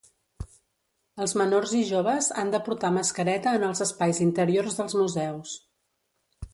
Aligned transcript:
Els 1.25 1.35
menors 1.41 1.75
i 1.81 1.83
joves 1.91 2.31
han 2.45 2.55
de 2.57 2.63
portar 2.69 2.93
mascareta 2.97 3.55
en 3.61 3.69
els 3.71 3.87
espais 3.89 4.25
interiors 4.29 4.83
dels 4.83 5.01
museus. 5.05 5.59